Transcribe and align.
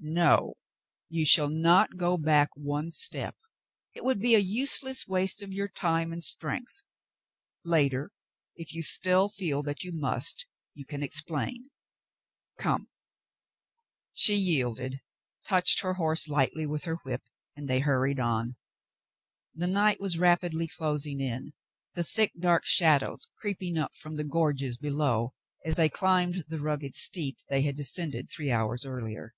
'"No. 0.00 0.54
You 1.08 1.26
shall 1.26 1.48
not 1.48 1.96
go 1.96 2.16
back 2.16 2.50
one 2.54 2.92
step. 2.92 3.36
It 3.96 4.04
would 4.04 4.20
be 4.20 4.36
a 4.36 4.38
useless 4.38 5.08
waste 5.08 5.42
of 5.42 5.52
your 5.52 5.66
time 5.66 6.12
and 6.12 6.22
strength. 6.22 6.84
Later, 7.64 8.12
if 8.54 8.72
you 8.72 8.80
still 8.84 9.28
feel 9.28 9.64
that 9.64 9.82
you 9.82 9.90
must, 9.90 10.46
you 10.72 10.86
can 10.86 11.02
explain. 11.02 11.70
Come." 12.58 12.86
She 14.12 14.36
yielded, 14.36 15.00
touched 15.44 15.80
her 15.80 15.94
horse 15.94 16.28
lightly 16.28 16.64
with 16.64 16.84
her 16.84 16.98
whip, 17.02 17.24
and 17.56 17.66
they 17.66 17.80
hurried 17.80 18.20
on. 18.20 18.54
The 19.52 19.66
night 19.66 20.00
was 20.00 20.16
rapidly 20.16 20.68
closing 20.68 21.20
in, 21.20 21.54
the 21.94 22.04
thick, 22.04 22.32
dark 22.38 22.64
shadows 22.64 23.26
creeping 23.40 23.76
up 23.76 23.96
from 23.96 24.14
the 24.14 24.22
gorges 24.24 24.76
below 24.76 25.34
as 25.64 25.74
they 25.74 25.88
climbed 25.88 26.44
the 26.46 26.60
rugged 26.60 26.94
steep 26.94 27.38
they 27.48 27.62
had 27.62 27.74
descended 27.74 28.30
three 28.30 28.52
hours 28.52 28.84
earlier. 28.86 29.34